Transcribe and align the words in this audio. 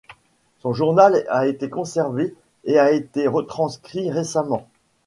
Son 0.57 0.73
journal 0.73 1.27
a 1.29 1.45
été 1.45 1.69
conservé 1.69 2.33
et 2.63 2.79
a 2.79 2.89
été 2.91 3.27
retranscrit 3.27 4.09
récemment. 4.09 4.67